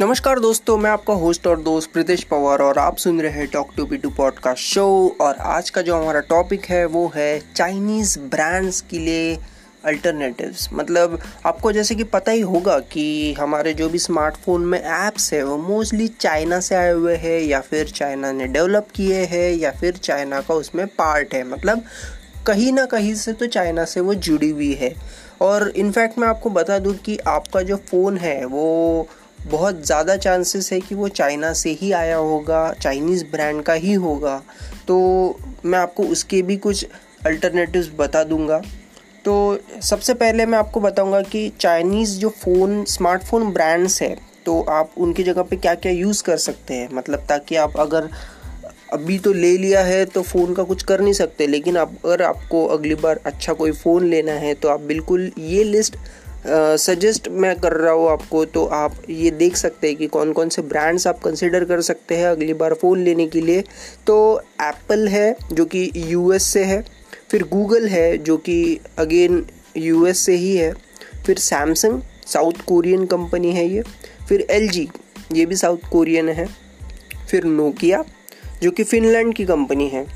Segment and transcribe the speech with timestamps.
[0.00, 3.70] नमस्कार दोस्तों, मैं आपका होस्ट और दोस्त प्रीतेश पवार और आप सुन रहे हैं talk
[3.76, 8.18] to B two podcast show और आज का जो हमारा टॉपिक है, वो है चाइनीज़
[8.18, 9.38] ब्रांड्स के लिए
[9.84, 15.32] अल्टरनेटिव्स मतलब आपको जैसे कि पता ही होगा कि हमारे जो भी स्मार्टफ़ोन में ऐप्स
[15.32, 19.52] है, वो मोस्टली चाइना से आए हुए हैं, या फिर चाइना ने डेवलप किए हैं,
[19.52, 21.82] या फिर चाइना का उसमें पार्ट है। मतलब
[22.46, 24.94] कहीं ना कहीं से तो चाइना से वो जुड़ी हुई है।
[25.40, 29.08] और इनफैक्ट मैं आपको बता दूँ कि आपका जो फ़ोन है, वो
[29.48, 33.92] बहुत ज़्यादा चांसेस है कि वो चाइना से ही आया होगा, चाइनीज़ ब्रांड का ही
[33.96, 34.42] होगा।
[34.88, 36.86] तो मैं आपको उसके भी कुछ
[37.26, 38.60] अल्टरनेटिव्स बता दूँगा।
[39.24, 44.16] तो सबसे पहले मैं आपको बताऊँगा कि चाइनीज़ जो फ़ोन स्मार्टफ़ोन ब्रांड्स है
[44.46, 46.88] तो आप उनकी जगह पे क्या क्या यूज़ कर सकते हैं?
[46.92, 48.08] मतलब ताकि आप अगर
[48.92, 52.22] अभी तो ले लिया है तो फ़ोन का कुछ कर नहीं सकते, लेकिन आप, अगर
[52.22, 55.96] आपको अगली बार अच्छा कोई फ़ोन लेना है तो आप बिल्कुल ये लिस्ट
[56.46, 60.48] सजेस्ट मैं कर रहा हूँ आपको तो आप ये देख सकते हैं कि कौन कौन
[60.48, 63.64] से ब्रांड्स आप कंसिडर कर सकते हैं अगली बार फ़ोन लेने के लिए।
[64.06, 66.82] तो एप्पल है, जो कि यूएस से है,
[67.30, 69.44] फिर गूगल है, जो कि अगेन
[69.76, 70.72] यूएस से ही है,
[71.26, 73.82] फिर सैमसंग साउथ कोरियन कंपनी है ये,
[74.28, 74.88] फिर एलजी
[75.32, 76.46] ये भी साउथ कोरियन है,
[77.30, 78.04] फिर नोकिया
[78.62, 80.06] जो कि फिनलैंड की कंपनी है।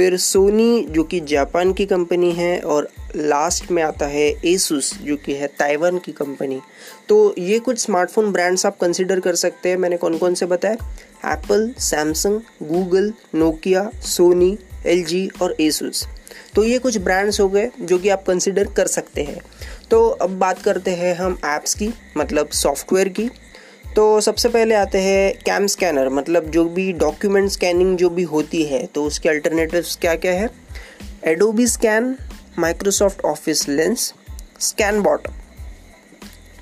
[0.00, 5.16] फिर सोनी, जो कि जापान की कंपनी है, और लास्ट में आता है एसुस जो
[5.16, 6.60] कि है ताइवान की कंपनी।
[7.08, 11.32] तो ये कुछ स्मार्टफ़ोन ब्रांड्स आप कंसिडर कर सकते हैं, मैंने कौन कौन से बताया
[11.32, 16.06] Apple Samsung Google Nokia Sony LG और एसुस
[16.54, 19.40] तो ये कुछ ब्रांड्स हो गए, जो कि आप कंसिडर कर सकते हैं।
[19.90, 23.30] तो अब बात करते हैं हम ऐप्स की मतलब सॉफ्टवेयर की।
[23.96, 28.62] तो सबसे पहले आते हैं कैम स्कैनर मतलब जो भी डॉक्यूमेंट स्कैनिंग जो भी होती
[28.62, 30.48] है तो उसके अल्टरनेटिव्स क्या क्या है?
[31.24, 32.14] Adobe Scan
[32.58, 34.12] Microsoft Office Lens
[35.02, 35.28] Scanbot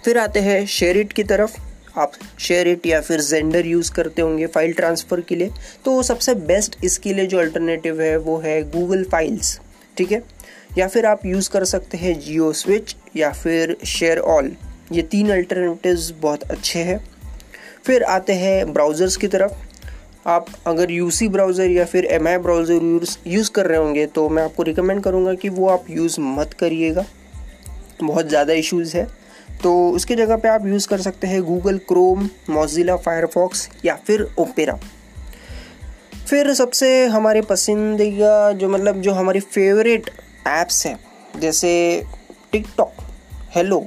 [0.05, 1.59] फिर आते हैं शेयर इट की तरफ़।
[1.97, 5.51] आप शेयर इट या फिर जेंडर यूज़ करते होंगे फ़ाइल ट्रांसफ़र के लिए।
[5.85, 9.61] तो सबसे बेस्ट इसके लिए जो अल्टरनेटिव है, वो है गूगल फाइल्स
[9.97, 10.23] ठीक है?
[10.79, 14.53] या फिर आप यूज़ कर सकते हैं जियो स्विच या फिर शेयर ऑल
[14.93, 17.18] ये तीन अल्टरनेटिव्स बहुत अच्छे हैं।
[17.85, 19.53] फिर आते हैं ब्राउज़र्स की तरफ़।
[20.27, 24.29] आप अगर यूसी ब्राउज़र या फिर M I browser use use कर रहे होंगे तो
[24.29, 27.05] मैं आपको रिकमेंड करूँगा कि वो आप यूज़ मत करिएगा।
[28.03, 29.07] बहुत ज़्यादा इश्यूज़ है।
[29.63, 34.29] तो उसकी जगह पे आप यूज़ कर सकते हैं गूगल क्रोम मोजिला फायरफॉक्स या फिर
[34.39, 34.79] ओपेरा
[36.29, 40.11] फिर सबसे हमारे पसंदीदा जो मतलब जो हमारी फेवरेट
[40.47, 40.99] ऐप्स हैं,
[41.39, 41.71] जैसे
[42.53, 43.03] टिकटॉक
[43.55, 43.87] हेलो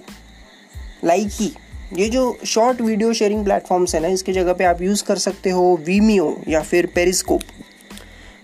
[1.05, 1.53] लाइकी
[1.93, 5.49] ये जो शॉर्ट वीडियो शेयरिंग प्लेटफॉर्म्स है ना, इसकी जगह पे आप यूज़ कर सकते
[5.49, 7.41] हो वीमियो या फिर पेरिस्कोप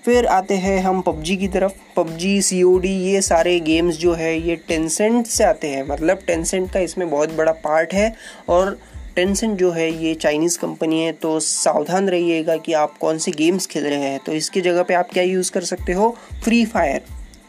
[0.05, 4.55] फिर आते हैं हम पबजी की तरफ़। पबजी सीओडी ये सारे गेम्स जो है, ये
[4.67, 8.13] टेंसेंट से आते हैं। मतलब टेंसेंट का इसमें बहुत बड़ा पार्ट है
[8.49, 8.77] और
[9.15, 13.65] टेंसेंट जो है, ये चाइनीज़ कंपनी है तो सावधान रहिएगा कि आप कौन से गेम्स
[13.65, 16.15] खेल रहे हैं। तो इसकी जगह पे आप क्या यूज़ कर सकते हो?
[16.43, 17.01] फ्री फायर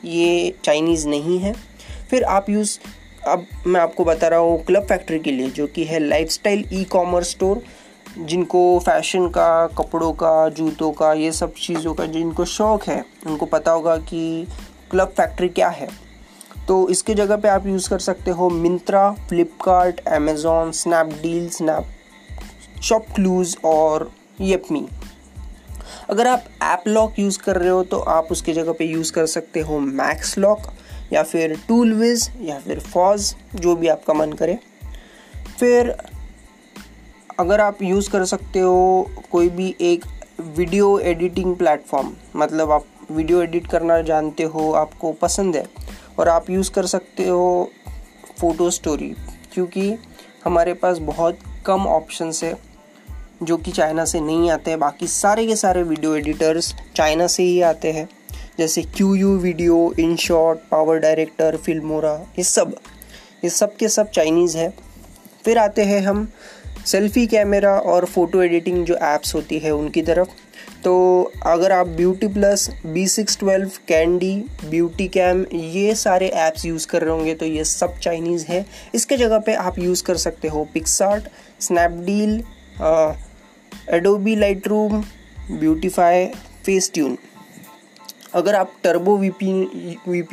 [0.05, 1.55] ये चाइनीज़ नहीं है।
[2.11, 2.79] फिर आप यूज़
[3.29, 6.85] अब मैं आपको बता रहा हूँ क्लब फैक्ट्री के लिए, जो कि है लाइफस्टाइल ई
[6.85, 7.63] कॉमर्स स्टोर,
[8.19, 13.47] जिनको फ़ैशन का, कपड़ों का, जूतों का, ये सब चीज़ों का जिनको शौक़ है, उनको
[13.47, 14.47] पता होगा कि
[14.91, 15.89] क्लब फैक्ट्री क्या है।
[16.69, 21.87] तो इसके जगह पे आप यूज़ कर सकते हो Myntra, Flipkart, Amazon, Snapdeal, snap,
[23.15, 24.87] ShopClues और येपमी।
[26.11, 29.27] अगर आप ऐप लॉक यूज़ कर रहे हो तो आप उसकी जगह पे यूज़ कर
[29.27, 30.59] सकते हो मैक्स लॉक।
[31.13, 34.59] या फिर टूल विज, या फिर फॉज, जो भी आपका मन करे।
[35.61, 35.97] फिर
[37.39, 40.05] अगर आप यूज़ कर सकते हो कोई भी एक
[40.57, 45.65] वीडियो एडिटिंग प्लेटफॉर्म मतलब आप वीडियो एडिट करना जानते हो, आपको पसंद है,
[46.19, 47.71] और आप यूज़ कर सकते हो
[48.41, 49.15] फ़ोटो स्टोरी,
[49.53, 49.95] क्योंकि
[50.45, 52.55] हमारे पास बहुत कम ऑप्शंस है,
[53.43, 57.43] जो कि चाइना से नहीं आते हैं। बाकी सारे के सारे वीडियो एडिटर्स चाइना से
[57.43, 58.09] ही आते हैं।
[58.59, 59.77] जैसे Q U video
[60.17, 60.59] InShot
[60.99, 62.75] PowerDirector Filmora ये सब
[63.45, 64.73] ये सब के सब चाइनीज़ है।
[65.45, 66.27] फिर आते हैं हम
[66.87, 70.29] सेल्फ़ी कैमरा और फ़ोटो एडिटिंग जो ऐप्स होती है उनकी तरफ़।
[70.85, 70.95] तो
[71.47, 74.35] अगर आप Beauty Plus B six twelve Candy
[74.65, 79.17] Beauty Cam ये सारे ऐप्स यूज़ कर रहे होंगे तो ये सब चाइनीज़ है। इसके
[79.17, 81.29] जगह पे आप यूज़ कर सकते हो PicsArt
[81.61, 82.43] Snapdeal
[83.95, 84.37] Adobe
[84.69, 85.03] Lightroom
[85.51, 86.27] Beautify
[86.95, 87.17] Facetune
[88.35, 89.29] अगर आप टर्बो वी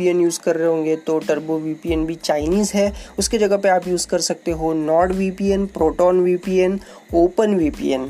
[0.10, 3.88] एन यूज़ कर रहे होंगे तो टर्बो वीपीएन भी चाइनीज़ है। उसके जगह पे आप
[3.88, 5.32] यूज़ कर सकते हो Nord V
[5.66, 6.80] Proton V
[7.14, 8.10] Open VPN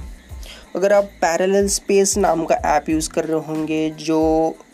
[0.75, 4.19] अगर आप पैरेलल स्पेस नाम का ऐप यूज़ कर रहे होंगे, जो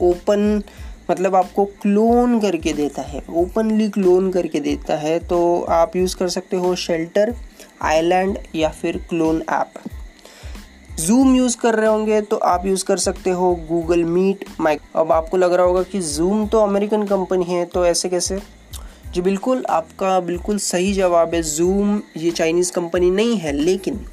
[0.02, 0.64] ओपन
[1.12, 6.30] मतलब आपको क्लोन करके देता है ओपनली क्लोन करके देता है तो आप यूज़ कर
[6.30, 7.36] सकते हो शेल्टर
[7.82, 9.74] आइलैंड या फिर क्लोन ऐप
[11.02, 15.12] जूम यूज़ कर रहे होंगे तो आप यूज़ कर सकते हो गूगल मीट माइक अब
[15.12, 18.40] आपको लग रहा होगा कि जूम तो अमेरिकन कंपनी है तो ऐसे कैसे?
[19.14, 24.06] जी बिल्कुल, आपका बिल्कुल सही जवाब है जूम ये चाइनीज़ कंपनी नहीं है, लेकिन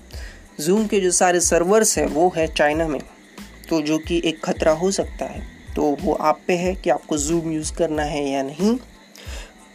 [0.61, 3.01] जूम के जो सारे सर्वर्स हैं, वो है चाइना में।
[3.69, 5.43] तो जो कि एक ख़तरा हो सकता है।
[5.77, 8.79] तो वो आप पे है कि आपको जूम यूज़ करना है या नहीं।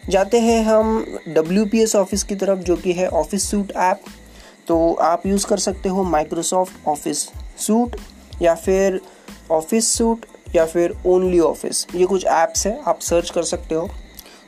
[0.09, 4.01] जाते हैं हम WPS ऑफ़िस की तरफ़, जो कि है ऑफ़िस सूट ऐप
[4.67, 7.27] तो आप यूज़ कर सकते हो माइक्रोसॉफ्ट ऑफ़िस
[7.57, 7.95] सूट
[8.41, 8.99] या फिर
[9.51, 10.25] ऑफ़िस सूट
[10.55, 13.89] या फिर ओनली ऑफ़िस ये कुछ ऐप्स हैं, आप सर्च कर सकते हो।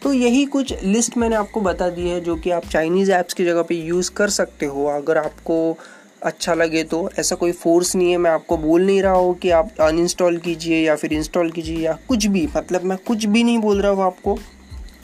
[0.03, 3.45] तो यही कुछ लिस्ट मैंने आपको बता दी है जो कि आप चाइनीज़ ऐप्स की
[3.45, 5.77] जगह पे यूज़ कर सकते हो। अगर आपको
[6.23, 9.49] अच्छा लगे तो ऐसा कोई फोर्स नहीं है, मैं आपको बोल नहीं रहा हूँ कि
[9.49, 13.57] आप अनइंस्टॉल कीजिए या फिर इंस्टॉल कीजिए या कुछ भी। मतलब मैं कुछ भी नहीं
[13.59, 14.37] बोल रहा हूँ आपको।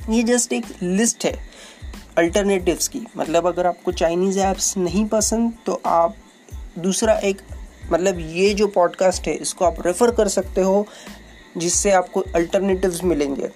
[0.10, 1.50] ये जस्ट एक लिस्ट है।
[2.22, 6.16] अल्टरनेटिव्स की। मतलब अगर आपको चाइनीज़ ऐप्स नहीं पसंद तो आप
[6.80, 7.42] दूसरा एक
[7.92, 10.86] मतलब ये जो पॉडकास्ट है, इसको आप रेफ़र कर सकते हो,
[11.58, 13.50] जिससे आपको अल्टरनेटिव्स मिलेंगे।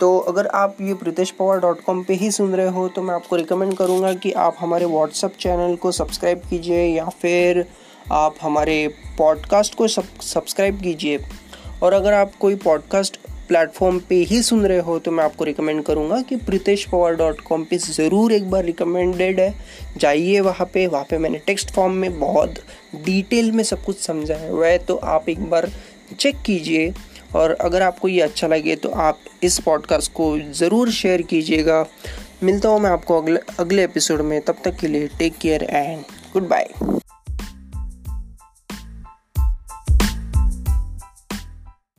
[0.00, 3.14] तो अगर आप ये प्रीतेश पवार डॉट कॉम पर ही सुन रहे हो तो मैं
[3.14, 7.64] आपको रिकमेंड करूँगा कि आप हमारे व्हाट्सअप चैनल को सब्सक्राइब कीजिए, या फिर
[8.12, 8.86] आप हमारे
[9.18, 11.24] पॉडकास्ट को सब्सक्राइब कीजिए।
[11.82, 13.18] और अगर आप कोई पॉडकास्ट
[13.50, 17.40] प्लेटफॉर्म पे ही सुन रहे हो तो मैं आपको रिकमेंड करूँगा कि प्रीतेश पवार डॉट
[17.40, 19.54] कॉम पर ज़रूर एक बार रिकमेंडेड है।
[19.98, 22.54] जाइए वहाँ पे वहाँ पे मैंने टेक्स्ट फॉर्म में बहुत
[23.04, 25.70] डिटेल में सब कुछ समझा है। वह तो आप एक बार
[26.18, 26.92] चेक कीजिए
[27.36, 31.84] और अगर आपको ये अच्छा लगे तो आप इस पॉडकास्ट को ज़रूर शेयर कीजिएगा।
[32.42, 36.02] मिलता हूँ मैं आपको अगले अगले एपिसोड में, तब तक के लिए take care and
[36.32, 36.99] good bye